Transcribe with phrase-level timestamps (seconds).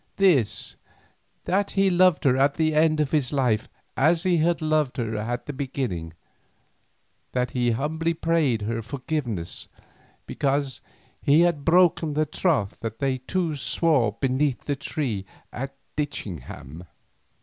[0.17, 0.77] "This:
[1.45, 5.15] that he loved her at the end of his life as he had loved her
[5.15, 6.13] at its beginning;
[7.33, 9.67] that he humbly prayed her forgiveness
[10.25, 10.81] because
[11.21, 16.87] he had broken the troth which they two swore beneath the beech at Ditchingham."